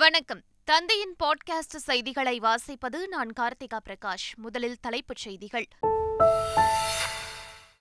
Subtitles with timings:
[0.00, 5.66] வணக்கம் தந்தையின் பாட்காஸ்ட் செய்திகளை வாசிப்பது நான் கார்த்திகா பிரகாஷ் முதலில் தலைப்புச் செய்திகள்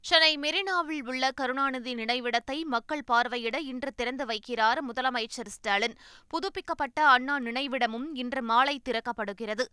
[0.02, 5.98] சென்னை மெரினாவில் உள்ள கருணாநிதி நினைவிடத்தை மக்கள் பார்வையிட இன்று திறந்து வைக்கிறார் முதலமைச்சர் ஸ்டாலின்
[6.28, 9.66] புதுப்பிக்கப்பட்ட அண்ணா நினைவிடமும் இன்று மாலை திறக்கப்படுகிறது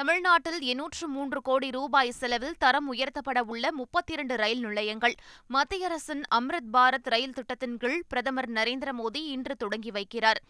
[0.00, 5.14] தமிழ்நாட்டில் எண்ணூற்று மூன்று கோடி ரூபாய் செலவில் தரம் உயர்த்தப்பட உள்ள முப்பத்தி இரண்டு ரயில் நிலையங்கள்
[5.50, 10.40] மத்திய அரசின் அம்ரித் பாரத் ரயில் திட்டத்தின் கீழ் பிரதமர் நரேந்திர மோடி இன்று தொடங்கி வைக்கிறார்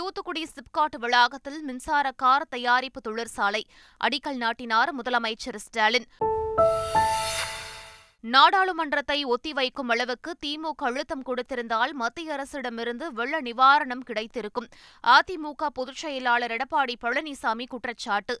[0.00, 3.62] தூத்துக்குடி சிப்காட் வளாகத்தில் மின்சார கார் தயாரிப்பு தொழிற்சாலை
[4.00, 6.08] அடிக்கல் நாட்டினார் முதலமைச்சர் ஸ்டாலின்
[8.24, 14.66] நாடாளுமன்றத்தை ஒத்திவைக்கும் அளவுக்கு திமுக அழுத்தம் கொடுத்திருந்தால் மத்திய அரசிடமிருந்து வெள்ள நிவாரணம் கிடைத்திருக்கும்
[15.04, 18.36] அதிமுக பொதுச் செயலாளர் எடப்பாடி பழனிசாமி குற்றச்சாட்டு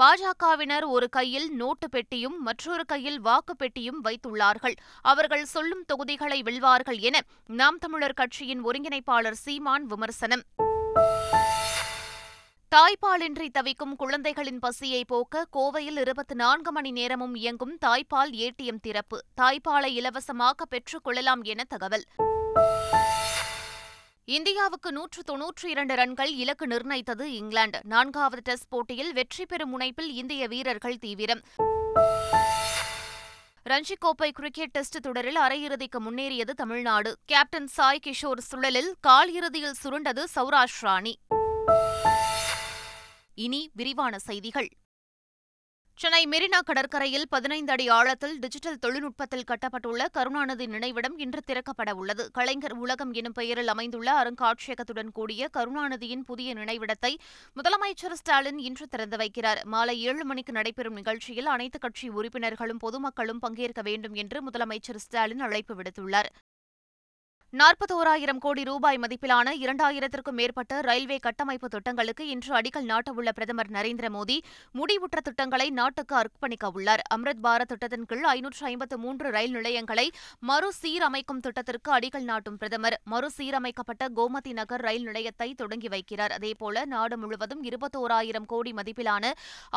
[0.00, 4.76] பாஜகவினர் ஒரு கையில் நோட்டு பெட்டியும் மற்றொரு கையில் வாக்கு பெட்டியும் வைத்துள்ளார்கள்
[5.04, 7.16] அவர்கள் சொல்லும் தொகுதிகளை வெல்வார்கள் என
[7.52, 10.44] நாம் தமிழர் கட்சியின் ஒருங்கிணைப்பாளர் சீமான் விமர்சனம்
[12.72, 19.90] தாய்ப்பாலின்றி தவிக்கும் குழந்தைகளின் பசியை போக்க கோவையில் இருபத்தி நான்கு மணி நேரமும் இயங்கும் தாய்ப்பால் ஏடிஎம் திறப்பு தாய்ப்பாலை
[19.94, 22.04] இலவசமாக பெற்றுக் கொள்ளலாம் என தகவல்
[24.28, 30.48] இந்தியாவுக்கு நூற்று தொன்னூற்றி இரண்டு ரன்கள் இலக்கு நிர்ணயித்தது இங்கிலாந்து நான்காவது டெஸ்ட் போட்டியில் வெற்றி பெறும் முனைப்பில் இந்திய
[30.48, 31.42] வீரர்கள் தீவிரம்
[33.66, 40.24] ரஞ்சி கோப்பை கிரிக்கெட் டெஸ்ட் தொடரில் அரையிறுதிக்கு முன்னேறியது தமிழ்நாடு கேப்டன் சாய் கிஷோர் சுழலில் கால் இறுதியில் சுருண்டது
[40.34, 41.14] சௌராஷ்டிர அணி
[43.36, 44.70] இனி விரிவான செய்திகள்
[45.98, 52.74] சென்னை மெரினா கடற்கரையில் பதினைந்து அடி ஆழத்தில் டிஜிட்டல் தொழில்நுட்பத்தில் கட்டப்பட்டுள்ள கருணாநிதி நினைவிடம் இன்று திறக்கப்பட உள்ளது கலைஞர்
[52.74, 57.12] உலகம் எனும் பெயரில் அமைந்துள்ள அருங்காட்சியகத்துடன் கூடிய கருணாநிதியின் புதிய நினைவிடத்தை
[57.56, 63.82] முதலமைச்சர் ஸ்டாலின் இன்று திறந்து வைக்கிறார் மாலை ஏழு மணிக்கு நடைபெறும் நிகழ்ச்சியில் அனைத்துக் கட்சி உறுப்பினர்களும் பொதுமக்களும் பங்கேற்க
[63.82, 66.30] வேண்டும் என்று முதலமைச்சர் ஸ்டாலின் அழைப்பு விடுத்துள்ளார்
[67.52, 74.36] நாற்பத்தோராயிரம் கோடி ரூபாய் மதிப்பிலான இரண்டாயிரத்திற்கும் மேற்பட்ட ரயில்வே கட்டமைப்பு திட்டங்களுக்கு இன்று அடிக்கல் நாட்டவுள்ள பிரதமர் நரேந்திர மோடி
[74.74, 80.06] முடிவுற்ற திட்டங்களை நாட்டுக்கு அர்ப்பணிக்க உள்ளார் அம்ரித் பாரத் திட்டத்தின் கீழ் ஐநூற்று ஐம்பத்து மூன்று ரயில் நிலையங்களை
[80.42, 87.62] மறுசீரமைக்கும் திட்டத்திற்கு அடிக்கல் நாட்டும் பிரதமர் மறுசீரமைக்கப்பட்ட கோமதி நகர் ரயில் நிலையத்தை தொடங்கி வைக்கிறார் அதேபோல நாடு முழுவதும்
[87.64, 89.34] இருபத்தோராயிரம் கோடி மதிப்பிலான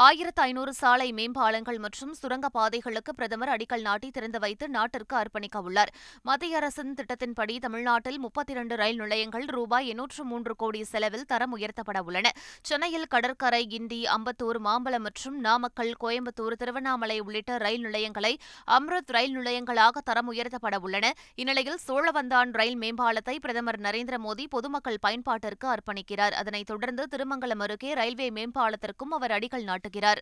[0.02, 5.94] ஆயிரத்து ஐநூறு சாலை மேம்பாலங்கள் மற்றும் சுரங்கப்பாதைகளுக்கு பிரதமர் அடிக்கல் நாட்டி திறந்து வைத்து நாட்டிற்கு அர்ப்பணிக்க உள்ளார்
[6.26, 12.00] மத்திய அரசின் திட்டத்தின்படி தமிழ்நாட்டில் முப்பத்தி இரண்டு ரயில் நிலையங்கள் ரூபாய் எண்ணூற்று மூன்று கோடி செலவில் தரம் உயர்த்தப்பட
[12.04, 12.28] உள்ளன
[12.62, 18.34] சென்னையில் கடற்கரை கிண்டி அம்பத்தூர் மாம்பலம் மற்றும் நாமக்கல் கோயம்புத்தூர் திருவண்ணாமலை உள்ளிட்ட ரயில் நிலையங்களை
[18.68, 25.68] அம்ருத் ரயில் நிலையங்களாக தரம் உயர்த்தப்பட உள்ளன இந்நிலையில் சோழவந்தான் ரயில் மேம்பாலத்தை பிரதமர் நரேந்திர மோடி பொதுமக்கள் பயன்பாட்டிற்கு
[25.68, 30.22] அர்ப்பணிக்கிறார் அதனைத் தொடர்ந்து திருமங்கலம் அருகே ரயில்வே மேம்பாலத்திற்கும் அவர் அடிக்கல் நாட்டுகிறார்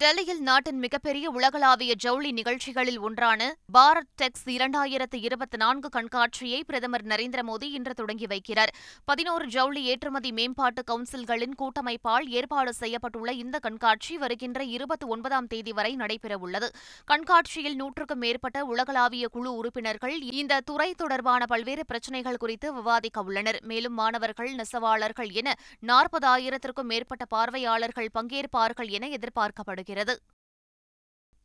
[0.00, 3.40] டெல்லியில் நாட்டின் மிகப்பெரிய உலகளாவிய ஜவுளி நிகழ்ச்சிகளில் ஒன்றான
[3.74, 8.70] பாரத் டெக்ஸ் இரண்டாயிரத்து இருபத்தி நான்கு கண்காட்சியை பிரதமர் நரேந்திர மோடி இன்று தொடங்கி வைக்கிறார்
[9.08, 15.92] பதினோரு ஜவுளி ஏற்றுமதி மேம்பாட்டு கவுன்சில்களின் கூட்டமைப்பால் ஏற்பாடு செய்யப்பட்டுள்ள இந்த கண்காட்சி வருகின்ற இருபத்தி ஒன்பதாம் தேதி வரை
[15.96, 16.70] நடைபெறவுள்ளது
[17.08, 23.96] கண்காட்சியில் நூற்றுக்கும் மேற்பட்ட உலகளாவிய குழு உறுப்பினர்கள் இந்த துறை தொடர்பான பல்வேறு பிரச்சினைகள் குறித்து விவாதிக்க உள்ளனர் மேலும்
[23.96, 25.56] மாணவர்கள் நெசவாளர்கள் என
[25.86, 30.16] நாற்பதாயிரத்திற்கும் மேற்பட்ட பார்வையாளர்கள் பங்கேற்பார்கள் என எதிர்பார்க்கப்படுகிறது கொண்டாடப்படுகிறது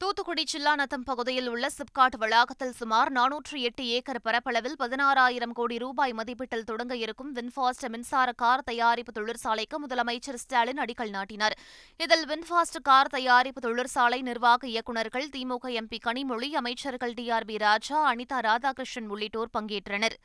[0.01, 6.67] தூத்துக்குடி சில்லாநத்தம் பகுதியில் உள்ள சிப்காட் வளாகத்தில் சுமார் நானூற்று எட்டு ஏக்கர் பரப்பளவில் பதினாறாயிரம் கோடி ரூபாய் மதிப்பீட்டில்
[6.67, 11.57] தொடங்க இருக்கும் வின்ஃபாஸ்ட் மின்சார கார் தயாரிப்பு தொழிற்சாலைக்கு முதலமைச்சர் ஸ்டாலின் அடிக்கல் நாட்டினார்
[11.99, 17.99] இதில் வின்ஃபாஸ்ட் கார் தயாரிப்பு தொழிற்சாலை நிர்வாக இயக்குநர்கள் திமுக எம்பி கனிமொழி அமைச்சர்கள் T R B Raja
[18.11, 20.17] Anitha Radhakrishnan உள்ளிட்டோர் பங்கேற்றனர்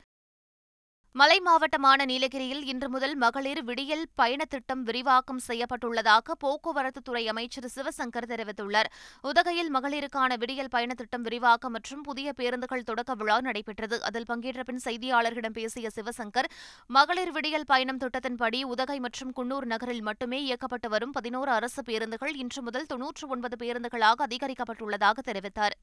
[1.15, 8.89] மலை மாவட்டமான நீலகிரியில் இன்று முதல் மகளிர் விடியல் பயண திட்டம் விரிவாக்கம் செய்யப்பட்டுள்ளதாக போக்குவரத்துத்துறை அமைச்சர் சிவசங்கர் தெரிவித்துள்ளார்
[9.23, 14.83] உதகையில் மகளிருக்கான விடியல் பயணத் திட்டம் விரிவாக்கம் மற்றும் புதிய பேருந்துகள் தொடக்க விழா நடைபெற்றது அதில் பங்கேற்ற பின்
[14.83, 16.49] செய்தியாளர்களிடம் பேசிய சிவசங்கர்
[16.89, 22.61] மகளிர் விடியல் பயணம் திட்டத்தின்படி உதகை மற்றும் குன்னூர் நகரில் மட்டுமே இயக்கப்பட்டு வரும் பதினோரு அரசு பேருந்துகள் இன்று
[22.61, 25.77] முதல் தொன்னூற்று ஒன்பது பேருந்துகளாக அதிகரிக்கப்பட்டுள்ளதாக தெரிவித்தார்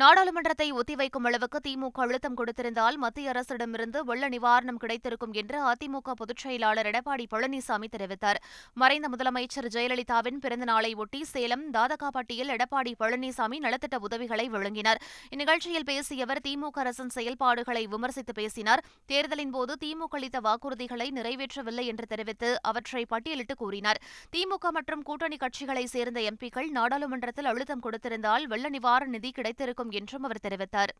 [0.00, 6.88] நாடாளுமன்றத்தை ஒத்திவைக்கும் அளவுக்கு திமுக அழுத்தம் கொடுத்திருந்தால் மத்திய அரசிடமிருந்து வெள்ள நிவாரணம் கிடைத்திருக்கும் என்று அதிமுக பொதுச் செயலாளர்
[6.90, 8.38] எடப்பாடி பழனிசாமி தெரிவித்தார்
[8.76, 15.00] மறைந்த முதலமைச்சர் ஜெயலலிதாவின் பிறந்த நாளை ஒட்டி சேலம் தாதகாப்பட்டியில் எடப்பாடி பழனிசாமி நலத்திட்ட உதவிகளை வழங்கினார்
[15.32, 18.82] இந்நிகழ்ச்சியில் பேசிய அவர் திமுக அரசின் செயல்பாடுகளை விமர்சித்து பேசினார்
[19.06, 24.02] தேர்தலின் போது திமுக அளித்த வாக்குறுதிகளை நிறைவேற்றவில்லை என்று தெரிவித்து அவற்றை பட்டியலிட்டு கூறினார்
[24.32, 30.26] திமுக மற்றும் கூட்டணி கட்சிகளைச் சேர்ந்த எம்பிக்கள் நாடாளுமன்றத்தில் அழுத்தம் கொடுத்திருந்தால் வெள்ள நிவாரண நிதி கிடைத்திருக்கும் இருக்கும் என்றும்
[30.26, 30.92] அவர் தெரிவித்தார்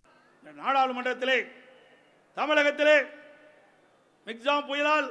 [0.45, 1.39] நாடாளுமன்றத்திலே
[2.37, 2.97] தமிழகத்திலே
[4.27, 5.09] மிக்ஸாம் புயலால்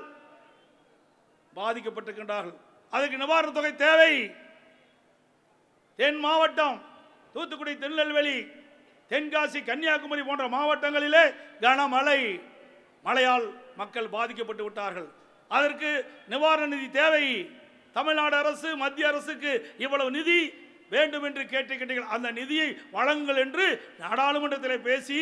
[1.53, 2.57] பாதிக்கப்பட்டிருக்கின்றார்கள்
[2.94, 4.13] அதுக்கு நிவாரணத் தொகை தேவை
[6.00, 6.77] தென் மாவட்டம்
[7.35, 8.38] தூத்துக்குடி திருநெல்வேலி
[9.11, 11.23] தென்காசி கன்னியாகுமரி போன்ற மாவட்டங்களிலே
[11.61, 12.19] கனமழை
[13.05, 13.47] மழையால்
[13.77, 15.09] மக்கள் பாதிக்கப்பட்டு விட்டார்கள்
[15.51, 15.89] அதற்கு
[16.27, 17.23] நிவாரண நிதி தேவை
[17.95, 19.51] தமிழ்நாடு அரசு மத்திய அரசுக்கு
[19.77, 20.39] இவ்வளவு நிதி
[20.94, 23.65] வேண்டும் என்று கேட்டுக்கிட்டீர்கள் அந்த நிதியை வழங்குங்கள் என்று
[24.00, 25.19] நாடாளுமன்றத்தில் பேசி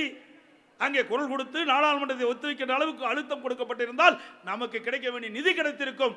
[0.79, 4.15] அங்கே குரல் கொடுத்து நாடாளுமன்றத்தை ஒத்துவிக்கின்ற அளவுக்கு அழுத்தம் கொடுக்கப்பட்டிருந்தால்
[4.43, 6.15] நமக்கு கிடைக்க வேண்டிய நிதி கிடைத்திருக்கும்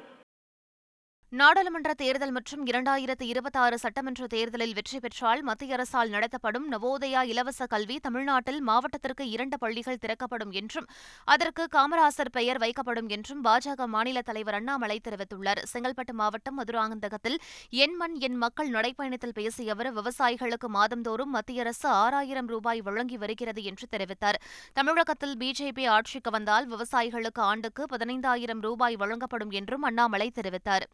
[1.34, 7.66] நாடாளுமன்ற தேர்தல் மற்றும் இரண்டாயிரத்து இருபத்தி ஆறு சட்டமன்ற தேர்தலில் வெற்றி பெற்றால் மத்திய அரசால் நடத்தப்படும் நவோதயா இலவச
[7.66, 10.86] கல்வி தமிழ்நாட்டில் மாவட்டத்திற்கு இரண்டு பள்ளிகள் திறக்கப்படும் என்றும்
[11.28, 17.38] அதற்கு காமராசர் பெயர் வைக்கப்படும் என்றும் பாஜக மாநில தலைவர் அண்ணாமலை தெரிவித்துள்ளார் செங்கல்பட்டு மாவட்டம் மதுராந்தகத்தில்
[17.78, 23.64] என் மண் என் மக்கள் நடைப்பயணத்தில் பேசிய அவர் விவசாயிகளுக்கு மாதந்தோறும் மத்திய அரசு ஆறாயிரம் ரூபாய் வழங்கி வருகிறது
[23.64, 24.40] என்று தெரிவித்தார்
[24.74, 30.86] தமிழகத்தில் பிஜேபி ஆட்சிக்கு வந்தால் விவசாயிகளுக்கு ஆண்டுக்கு பதினைந்தாயிரம் ரூபாய் வழங்கப்படும் என்றும் அண்ணாமலை தெரிவித்தார்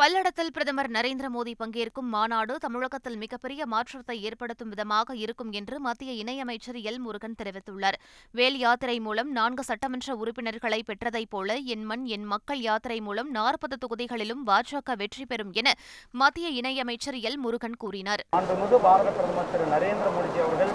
[0.00, 6.78] பல்லடத்தில் பிரதமர் நரேந்திர மோடி பங்கேற்கும் மாநாடு தமிழகத்தில் மிகப்பெரிய மாற்றத்தை ஏற்படுத்தும் விதமாக இருக்கும் என்று மத்திய இணையமைச்சர்
[6.82, 7.96] எல் முருகன் தெரிவித்துள்ளார்
[8.34, 13.76] வேல் யாத்திரை மூலம் நான்கு சட்டமன்ற உறுப்பினர்களை பெற்றதைப் போல என் மண் என் மக்கள் யாத்திரை மூலம் நாற்பது
[13.76, 15.74] தொகுதிகளிலும் பாஜக வெற்றி பெறும் என
[16.14, 18.22] மத்திய இணையமைச்சர் எல் முருகன் கூறினார்
[19.74, 20.70] நரேந்திர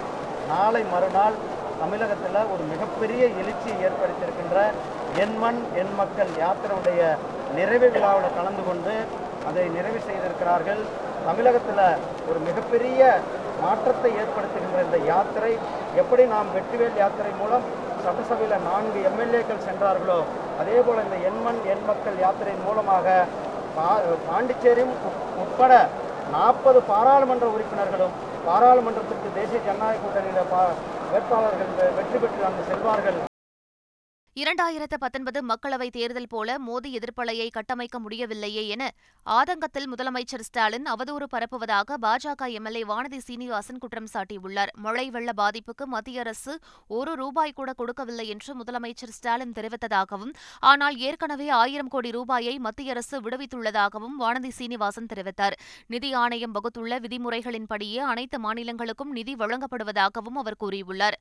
[0.48, 1.38] நாளை மறுநாள்
[1.78, 4.58] தமிழகத்தில் ஒரு மிகப்பெரிய எழுச்சியை ஏற்படுத்தியிருக்கின்ற
[5.16, 7.00] என் மண் என் மக்கள் யாத்திரையுடைய
[7.56, 8.94] நிறைவு விழாவில் கலந்து கொண்டு
[9.48, 10.82] அதை நிறைவு செய்திருக்கிறார்கள்
[11.26, 11.84] தமிழகத்தில்
[12.28, 13.00] ஒரு மிகப்பெரிய
[13.62, 15.52] மாற்றத்தை ஏற்படுத்துகின்ற இந்த யாத்திரை
[16.00, 17.66] எப்படி நாம் வெற்றிவேல் யாத்திரை மூலம்
[18.04, 20.18] சட்டசபையில் நான்கு எம்எல்ஏக்கள் சென்றார்களோ
[20.58, 23.16] அதே போல் இந்த எண்மண் எண் மக்கள் யாத்திரையின் மூலமாக
[24.26, 24.94] பாண்டிச்சேரியும்
[25.42, 25.72] உட்பட
[26.32, 28.16] நாற்பது பாராளுமன்ற உறுப்பினர்களும்
[28.46, 30.52] பாராளுமன்றத்திற்கு தேசிய ஜனநாயக கூட்டணியில்
[31.10, 33.18] வேட்பாளர்கள் வெற்றி பெற்று அங்கு செல்வார்கள்
[34.36, 38.82] இரண்டாயிரத்து பத்தொன்பது மக்களவைத் தேர்தல் போல மோடி எதிர்ப்பலையை கட்டமைக்க முடியவில்லையே என
[39.26, 46.20] ஆதங்கத்தில் முதலமைச்சர் ஸ்டாலின் அவதூறு பரப்புவதாக பாஜக எம்எல்ஏ வானதி சீனிவாசன் குற்றம் சாட்டியுள்ளார் மழை வெள்ள பாதிப்புக்கு மத்திய
[46.20, 46.52] அரசு
[46.90, 50.34] ஒரு ரூபாய் கூட கொடுக்கவில்லை என்று முதலமைச்சர் ஸ்டாலின் தெரிவித்ததாகவும்
[50.64, 55.56] ஆனால் ஏற்கனவே ஆயிரம் கோடி ரூபாயை மத்திய அரசு விடுவித்துள்ளதாகவும் வானதி சீனிவாசன் தெரிவித்தார்
[55.86, 61.18] நிதி ஆணையம் வகுத்துள்ள விதிமுறைகளின்படியே அனைத்து மாநிலங்களுக்கும் நிதி வழங்கப்படுவதாகவும் அவர் கூறியுள்ளார்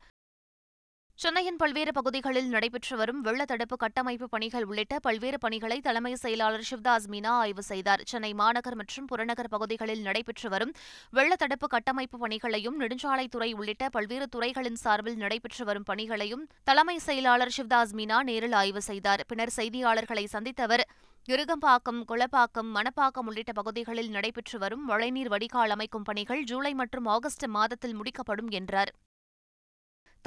[1.20, 7.08] சென்னையின் பல்வேறு பகுதிகளில் நடைபெற்று வரும் வெள்ள தடுப்பு கட்டமைப்பு பணிகள் உள்ளிட்ட பல்வேறு பணிகளை தலைமை செயலாளர் சிவ்தாஸ்
[7.08, 10.74] மீனா ஆய்வு செய்தார் சென்னை மாநகர் மற்றும் புறநகர் பகுதிகளில் நடைபெற்று வரும்
[11.14, 17.96] வெள்ள தடுப்பு கட்டமைப்பு பணிகளையும் நெடுஞ்சாலைத்துறை உள்ளிட்ட பல்வேறு துறைகளின் சார்பில் நடைபெற்று வரும் பணிகளையும் தலைமை செயலாளர் சிவ்தாஸ்
[17.96, 20.86] மீனா நேரில் ஆய்வு செய்தார் பின்னர் செய்தியாளர்களை சந்தித்த அவர்
[21.28, 27.98] இருகம்பாக்கம் குளப்பாக்கம் மணப்பாக்கம் உள்ளிட்ட பகுதிகளில் நடைபெற்று வரும் மழைநீர் வடிகால் அமைக்கும் பணிகள் ஜூலை மற்றும் ஆகஸ்ட் மாதத்தில்
[27.98, 28.94] முடிக்கப்படும் என்றார்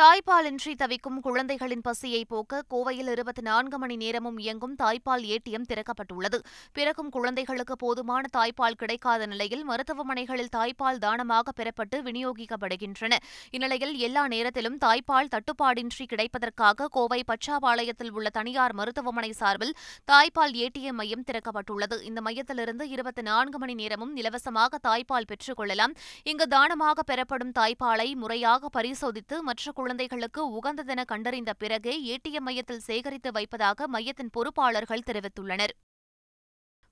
[0.00, 6.39] தாய்ப்பாலின்றி தவிக்கும் குழந்தைகளின் பசியை போக்க கோவையில் இருபத்தி நான்கு மணி நேரமும் இயங்கும் தாய்ப்பால் ஏடிஎம் திறக்கப்பட்டுள்ளது
[6.77, 13.17] பிறக்கும் குழந்தைகளுக்கு போதுமான தாய்ப்பால் கிடைக்காத நிலையில் மருத்துவமனைகளில் தாய்ப்பால் தானமாக பெறப்பட்டு விநியோகிக்கப்படுகின்றன
[13.51, 19.75] இந்நிலையில் எல்லா நேரத்திலும் தாய்ப்பால் தட்டுப்பாடின்றி கிடைப்பதற்காக கோவை பச்சாபாளையத்தில் உள்ள தனியார் மருத்துவமனை சார்பில்
[20.09, 25.97] தாய்ப்பால் ஏடிஎம் மையம் திறக்கப்பட்டுள்ளது இந்த மையத்திலிருந்து இருபத்தி நான்கு மணி நேரமும் இலவசமாக தாய்ப்பால் பெற்றுக் கொள்ளலாம்
[26.27, 33.87] இங்கு தானமாக பெறப்படும் தாய்ப்பாலை முறையாக பரிசோதித்து மற்ற குழந்தைகளுக்கு உகந்ததென கண்டறிந்த பிறகே ஏடிஎம் மையத்தில் சேகரித்து வைப்பதாக
[33.89, 35.73] மையத்தின் பொறுப்பாளர்கள் தெரிவித்துள்ளனர்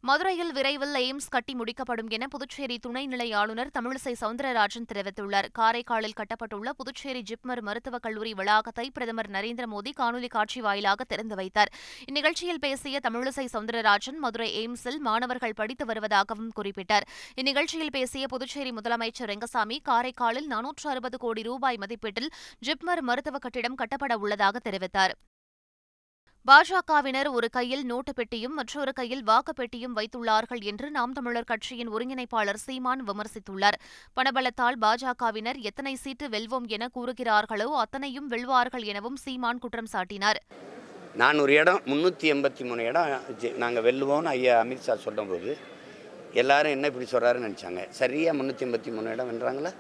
[0.07, 7.23] மதுரையில் விரைவில் எய்ம்ஸ் கட்டி முடிக்கப்படும் என புதுச்சேரி துணைநிலை ஆளுநர் தமிழிசை சவுந்தரராஜன் தெரிவித்துள்ளார் காரைக்காலில் கட்டப்பட்டுள்ள புதுச்சேரி
[7.23, 11.71] ஜிப்மர் மருத்துவக் கல்லூரி வளாகத்தை பிரதமர் நரேந்திர மோடி காணொலி காட்சி வாயிலாக திறந்து வைத்தார்
[12.07, 17.07] இந்நிகழ்ச்சியில் பேசிய தமிழிசை சவுந்தரராஜன் மதுரை எய்ம்ஸில் மாணவர்கள் படித்து வருவதாகவும் குறிப்பிட்டார்
[17.37, 22.31] இந்நிகழ்ச்சியில் பேசிய புதுச்சேரி முதலமைச்சர் ரெங்கசாமி காரைக்காலில் நானூற்று அறுபது கோடி ரூபாய் மதிப்பீட்டில்
[22.63, 25.15] ஜிப்மர் மருத்துவ கட்டிடம் கட்டப்பட உள்ளதாக தெரிவித்தார்
[26.47, 32.61] பாஜகவினர் ஒரு கையில் நோட்டு பெட்டியும் மற்றொரு கையில் வாக்கு பெட்டியும் வைத்துள்ளார்கள் என்று நாம் தமிழர் கட்சியின் ஒருங்கிணைப்பாளர்
[32.65, 33.79] சீமான் விமர்சித்துள்ளார்
[34.17, 40.41] பணபலத்தால் பாஜகவினர் எத்தனை சீட்டு வெல்வோம் என கூறுகிறார்களோ அத்தனையும் வெல்வார்கள் எனவும் சீமான் குற்றம் சாட்டினார்
[41.15, 43.11] நானூறு இடம் முந்நூற்றி எண்பத்தி மூணு இடம்
[43.59, 45.51] நாங்கள் வெல்லுவோம்னு ஐயா அமித்ஷா சொல்லும்போது
[46.35, 49.75] எல்லாரும் என்ன இப்படி சொல்கிறாருன்னு நினச்சாங்க சரியாக முந்நூற்றி எண்பத்தி மூணு இடம் வென்றாங்களா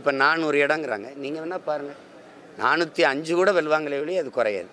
[0.00, 2.00] இப்போ நானூறு இடங்கிறாங்க நீங்கள் வேணால் பாருங்கள்
[2.58, 4.70] நானூற்றி அஞ்சு கூட வெல்வாங்களே வழி அது குறையாது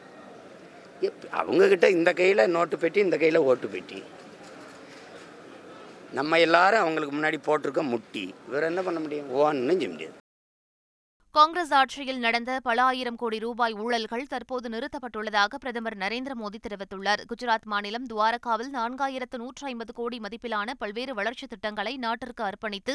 [1.33, 3.99] அவங்கக்கிட்ட இந்த கையில் நோட்டு பெட்டி இந்த கையில் ஓட்டு பெட்டி
[6.13, 10.17] நம்ம எல்லாரும் அவங்களுக்கு முன்னாடி போட்டிருக்க முட்டி இவர் என்ன பண்ண முடியும் ஓன்னு செய்ய முடியாது
[11.35, 17.67] காங்கிரஸ் ஆட்சியில் நடந்த பல ஆயிரம் கோடி ரூபாய் ஊழல்கள் தற்போது நிறுத்தப்பட்டுள்ளதாக பிரதமர் நரேந்திர மோடி தெரிவித்துள்ளார் குஜராத்
[17.67, 22.93] மாநிலம் துவாரகாவில் நான்காயிரத்து நூற்று ஐம்பது கோடி மதிப்பிலான பல்வேறு வளர்ச்சித் திட்டங்களை நாட்டிற்கு அர்ப்பணித்து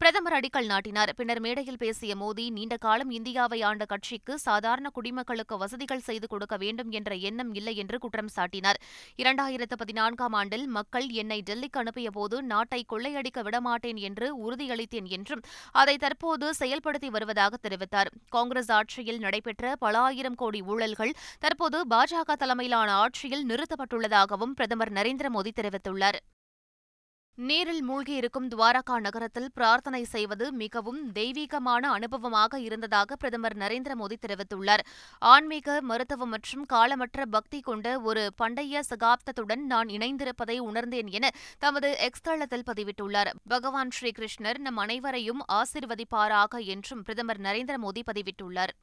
[0.00, 6.04] பிரதமர் அடிக்கல் நாட்டினார் பின்னர் மேடையில் பேசிய மோடி நீண்ட காலம் இந்தியாவை ஆண்ட கட்சிக்கு சாதாரண குடிமக்களுக்கு வசதிகள்
[6.04, 8.80] செய்து கொடுக்க வேண்டும் என்ற எண்ணம் இல்லை என்று குற்றம் சாட்டினார்
[9.18, 15.44] இரண்டாயிரத்து பதினான்காம் ஆண்டில் மக்கள் என்னை டெல்லிக்கு அனுப்பியபோது நாட்டை கொள்ளையடிக்க விடமாட்டேன் என்று உறுதியளித்தேன் என்றும்
[15.76, 21.12] அதை தற்போது செயல்படுத்தி வருவதாக தெரிவித்தார் தெரிவித்தார் காங்கிரஸ் ஆட்சியில் நடைபெற்ற பல ஆயிரம் கோடி ஊழல்கள்
[21.38, 26.18] தற்போது பாஜக தலைமையிலான ஆட்சியில் நிறுத்தப்பட்டுள்ளதாகவும் பிரதமர் நரேந்திர மோடி தெரிவித்துள்ளார்
[27.38, 34.82] நீரில் மூழ்கியிருக்கும் துவாரகா நகரத்தில் பிரார்த்தனை செய்வது மிகவும் தெய்வீகமான அனுபவமாக இருந்ததாக பிரதமர் நரேந்திர மோடி தெரிவித்துள்ளார்
[35.22, 41.32] ஆன்மீக மருத்துவம் மற்றும் காலமற்ற பக்தி கொண்ட ஒரு பண்டைய சகாப்தத்துடன் நான் இணைந்திருப்பதை உணர்ந்தேன் என
[41.58, 48.74] தமது எக்ஸ் தளத்தில் பதிவிட்டுள்ளார் பகவான் ஸ்ரீகிருஷ்ணர் நம் அனைவரையும் ஆசிர்வதிப்பாராக என்றும் பிரதமர் நரேந்திர மோடி பதிவிட்டுள்ளார்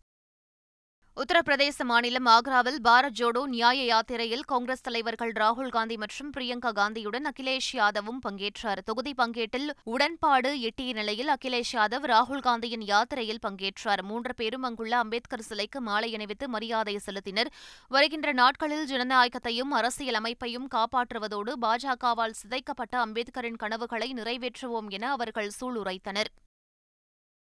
[1.17, 7.67] உத்தரப்பிரதேச மாநிலம் ஆக்ராவில் பாரத் ஜோடோ நியாய யாத்திரையில் காங்கிரஸ் தலைவர்கள் ராகுல் காந்தி மற்றும் பிரியங்கா காந்தியுடன் அகிலேஷ்
[7.75, 14.63] யாதவும் பங்கேற்றார் தொகுதி பங்கேட்டில் உடன்பாடு எட்டிய நிலையில் அகிலேஷ் யாதவ் ராகுல் காந்தியின் யாத்திரையில் பங்கேற்றார் மூன்று பேரும்
[14.63, 17.51] அங்குள்ள அம்பேத்கர் சிலைக்கு மாலை அணிவித்து மரியாதை செலுத்தினர்
[17.91, 26.25] வருகின்ற நாட்களில் ஜனநாயகத்தையும் அரசியல் அமைப்பையும் காப்பாற்றுவதோடு பாஜகவால் சிதைக்கப்பட்ட அம்பேத்கரின் கனவுகளை நிறைவேற்றுவோம் என அவர்கள் சூளுரைத்தனா்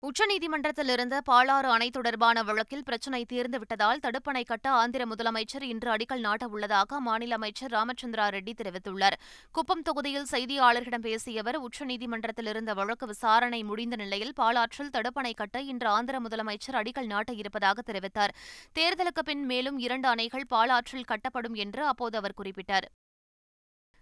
[0.03, 6.95] உச்சநீதிமன்றத்திலிருந்த பாலாறு அணை தொடர்பான வழக்கில் பிரச்சினை தீர்ந்துவிட்டதால் தடுப்பணை கட்ட ஆந்திர முதலமைச்சர் இன்று அடிக்கல் நாட்ட உள்ளதாக
[6.95, 9.17] அம்மாநில அமைச்சர் ராமச்சந்திரா ரெட்டி தெரிவித்துள்ளார்
[9.51, 16.19] குப்பம் தொகுதியில் செய்தியாளர்களிடம் பேசிய அவர் உச்சநீதிமன்றத்தில் வழக்கு விசாரணை முடிந்த நிலையில் பாலாற்றில் தடுப்பணை கட்ட இன்று ஆந்திர
[16.19, 18.35] முதலமைச்சர் அடிக்கல் நாட்ட இருப்பதாக தெரிவித்தார்
[18.73, 22.89] தேர்தலுக்கு பின் மேலும் இரண்டு அணைகள் பாலாற்றில் கட்டப்படும் என்று அப்போது அவர் குறிப்பிட்டார்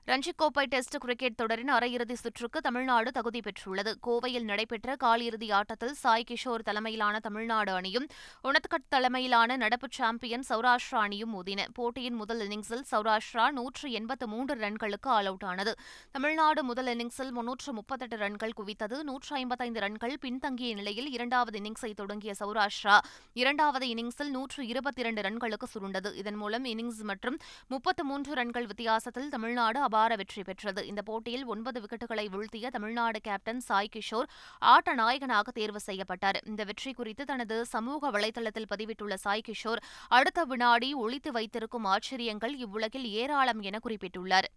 [0.07, 6.25] ரஞ்சிக் கோப்பை டெஸ்ட் கிரிக்கெட் தொடரின் அரையிறுதி சுற்றுக்கு தமிழ்நாடு தகுதி பெற்றுள்ளது கோவையில் நடைபெற்ற காலிறுதி ஆட்டத்தில் சாய்
[6.29, 8.05] கிஷோர் தலைமையிலான தமிழ்நாடு அணியும்
[8.45, 15.11] உனத்கட் தலைமையிலான நடப்பு சாம்பியன் சௌராஷ்டிரா அணியும் மோதின போட்டியின் முதல் இன்னிங்ஸில் சௌராஷ்டிரா நூற்று எண்பத்து மூன்று ரன்களுக்கு
[15.15, 15.73] ஆல் அவுட் ஆனது
[16.11, 22.35] தமிழ்நாடு முதல் இன்னிங்ஸில் முன்னூற்று முப்பத்தெட்டு ரன்கள் குவித்தது நூற்று ஐம்பத்தைந்து ரன்கள் பின்தங்கிய நிலையில் இரண்டாவது இன்னிங்ஸை தொடங்கிய
[22.41, 22.97] சௌராஷ்டிரா
[23.35, 27.39] இரண்டாவது இன்னிங்ஸில் நூற்று இருபத்தி இரண்டு ரன்களுக்கு சுருண்டது இதன் மூலம் இன்னிங்ஸ் மற்றும்
[27.71, 33.61] முப்பத்து மூன்று ரன்கள் வித்தியாசத்தில் தமிழ்நாடு அபார வெற்றி பெற்றது இந்த போட்டியில் ஒன்பது விக்கெட்டுகளை வீழ்த்திய தமிழ்நாடு கேப்டன்
[33.67, 34.27] சாய் கிஷோர்
[34.65, 39.83] ஆட்ட நாயகனாக தேர்வு செய்யப்பட்டார் இந்த வெற்றி குறித்து தனது சமூக வலைதளத்தில் பதிவிட்டுள்ள சாய் கிஷோர்
[40.11, 44.49] அடுத்த வினாடி ஒழித்து வைத்திருக்கும் ஆச்சரியங்கள் இவ்வுலகில் ஏராளம் என குறிப்பிட்டுள்ளார்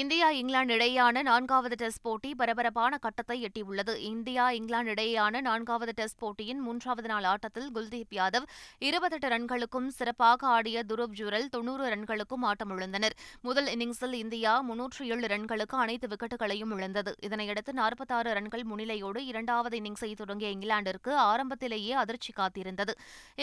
[0.00, 6.60] இந்தியா இங்கிலாந்து இடையேயான நான்காவது டெஸ்ட் போட்டி பரபரப்பான கட்டத்தை எட்டியுள்ளது இந்தியா இங்கிலாந்து இடையேயான நான்காவது டெஸ்ட் போட்டியின்
[6.60, 8.46] மூன்றாவது நாள் ஆட்டத்தில் குல்தீப் யாதவ்
[8.80, 13.16] இருபத்தெட்டு ரன்களுக்கும் சிறப்பாக ஆடிய துருப் ஜுரல் தொன்னூறு ரன்களுக்கும் ஆட்டமிழந்தனர்
[13.40, 20.12] முதல் இன்னிங்ஸில் இந்தியா முன்னூற்று ஏழு ரன்களுக்கு அனைத்து விக்கெட்டுகளையும் இழந்தது இதனையடுத்து நாற்பத்தாறு ரன்கள் முன்னிலையோடு இரண்டாவது இன்னிங்ஸை
[20.14, 22.94] தொடங்கிய இங்கிலாந்திற்கு ஆரம்பத்திலேயே அதிர்ச்சி காத்திருந்தது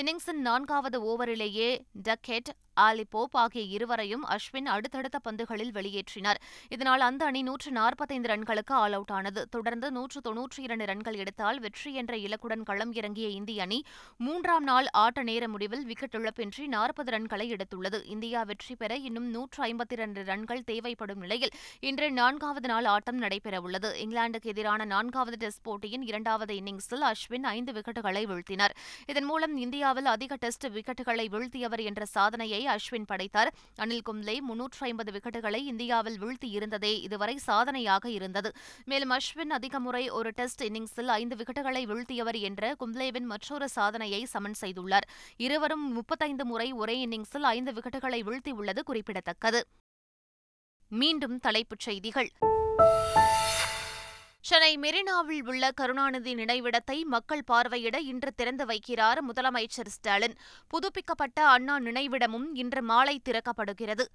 [0.00, 1.70] இன்னிங்ஸின் நான்காவது ஓவரிலேயே
[2.02, 2.54] டக்கெட்
[2.82, 8.94] ஆலிபோப் ஆகிய இருவரையும் அஸ்வின் அடுத்தடுத்த பந்துகளில் வெளியேற்றினார் வீழ்த்தினார் இதனால் அந்த அணி நூற்று நாற்பத்தைந்து ரன்களுக்கு ஆல்
[8.94, 13.80] அவுட் ஆனது தொடர்ந்து நூற்று தொன்னூற்றி இரண்டு ரன்கள் எடுத்தால் வெற்றி என்ற இலக்குடன் களம் இறங்கிய இந்திய அணி
[14.20, 19.62] மூன்றாம் நாள் ஆட்ட நேர முடிவில் விக்கெட் இழப்பின்றி நாற்பது ரன்களை எடுத்துள்ளது இந்தியா வெற்றி பெற இன்னும் நூற்று
[19.64, 21.54] ஐம்பத்தி இரண்டு ரன்கள் தேவைப்படும் நிலையில்
[21.82, 28.24] இன்று நான்காவது நாள் ஆட்டம் நடைபெறவுள்ளது இங்கிலாந்துக்கு எதிரான நான்காவது டெஸ்ட் போட்டியின் இரண்டாவது இன்னிங்ஸில் அஸ்வின் ஐந்து விக்கெட்டுகளை
[28.28, 28.76] வீழ்த்தினார்
[29.08, 33.52] இதன் மூலம் இந்தியாவில் அதிக டெஸ்ட் விக்கெட்டுகளை வீழ்த்தியவர் என்ற சாதனையை அஸ்வின் படைத்தார்
[33.78, 38.52] அனில் கும்லே முன்னூற்று ஐம்பது விக்கெட்டுகளை இந்தியாவில் வீழ்த்தியிருந்ததே இதுவரை சாதனையாக இருந்தது
[38.86, 44.60] மேலும் அஸ்வின் அதிக முறை ஒரு டெஸ்ட் இன்னிங்ஸில் ஐந்து விக்கெட்டுகளை வீழ்த்தியவர் என்ற கும்ப்ளேவின் மற்றொரு சாதனையை சமன்
[44.62, 45.08] செய்துள்ளார்
[45.40, 49.62] இருவரும் முப்பத்தைந்து முறை ஒரே இன்னிங்ஸில் ஐந்து விக்கெட்டுகளை வீழ்த்தியுள்ளது குறிப்பிடத்தக்கது
[50.92, 52.30] மீண்டும் தலைப்புச் செய்திகள்
[54.46, 60.36] சென்னை மெரினாவில் உள்ள கருணாநிதி நினைவிடத்தை மக்கள் பார்வையிட இன்று திறந்து வைக்கிறார் முதலமைச்சர் ஸ்டாலின்
[60.74, 64.06] புதுப்பிக்கப்பட்ட அண்ணா நினைவிடமும் இன்று மாலை திறக்கப்படுகிறது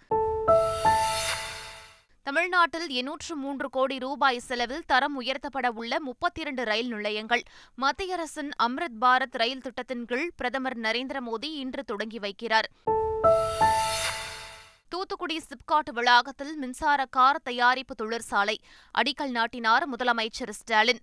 [2.26, 7.42] தமிழ்நாட்டில் எண்ணூற்று மூன்று கோடி ரூபாய் செலவில் தரம் உயர்த்தப்பட உள்ள முப்பத்தி இரண்டு ரயில் நிலையங்கள்
[7.78, 12.68] மத்திய அரசின் அம்ரித் பாரத் ரயில் திட்டத்தின் கீழ் பிரதமர் நரேந்திர மோடி இன்று தொடங்கி வைக்கிறார்
[14.92, 18.56] தூத்துக்குடி சிப்காட் வளாகத்தில் மின்சார கார் தயாரிப்பு தொழிற்சாலை
[18.94, 21.02] அடிக்கல் நாட்டினார் முதலமைச்சர் ஸ்டாலின்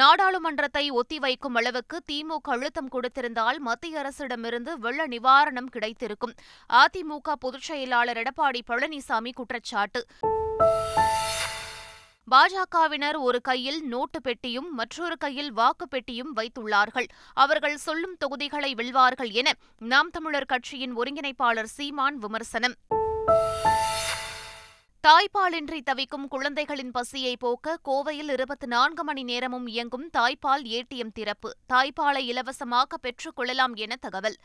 [0.00, 6.32] நாடாளுமன்றத்தை ஒத்திவைக்கும் அளவுக்கு திமுக அழுத்தம் கொடுத்திருந்தால் மத்திய அரசிடமிருந்து வெள்ள நிவாரணம் கிடைத்திருக்கும்
[6.70, 10.02] அதிமுக பொதுச் செயலாளர் எடப்பாடி பழனிசாமி குற்றச்சாட்டு
[12.28, 17.08] பாஜகவினர் ஒரு கையில் நோட்டு பெட்டியும் மற்றொரு கையில் வாக்கு பெட்டியும் வைத்துள்ளார்கள்
[17.36, 19.48] அவர்கள் சொல்லும் தொகுதிகளை வெல்வார்கள் என
[19.84, 22.76] நாம் தமிழர் கட்சியின் ஒருங்கிணைப்பாளர் சீமான் விமர்சனம்
[25.04, 32.22] தாய்ப்பாலின்றி தவிக்கும் குழந்தைகளின் பசியை போக்க கோவையில் இருபத்தி நான்கு மணி நேரமும் இயங்கும் தாய்ப்பால் ஏடிஎம் திறப்பு தாய்ப்பாலை
[32.26, 34.36] இலவசமாக பெற்றுக் கொள்ளலாம் என தகவல்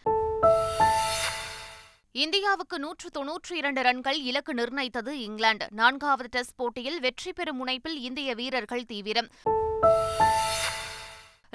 [2.15, 8.35] இந்தியாவுக்கு நூற்று தொன்னூற்றி இரண்டு ரன்கள் இலக்கு நிர்ணயித்தது இங்கிலாந்து நான்காவது டெஸ்ட் போட்டியில் வெற்றி பெறும் முனைப்பில் இந்திய
[8.35, 9.29] வீரர்கள் தீவிரம்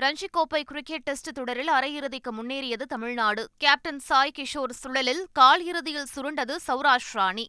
[0.00, 6.57] ரஞ்சிக் கோப்பை கிரிக்கெட் டெஸ்ட் தொடரில் அரையிறுதிக்கு முன்னேறியது தமிழ்நாடு கேப்டன் சாய் கிஷோர் சுழலில் கால் இறுதியில் சுருண்டது
[6.67, 7.47] சௌராஷ்ராணி